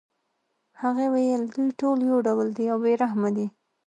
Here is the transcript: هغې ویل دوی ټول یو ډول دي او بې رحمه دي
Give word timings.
هغې 0.81 1.05
ویل 1.13 1.43
دوی 1.53 1.69
ټول 1.79 1.97
یو 2.09 2.17
ډول 2.27 2.47
دي 2.57 2.65
او 2.71 2.77
بې 2.83 2.93
رحمه 3.03 3.29
دي 3.37 3.47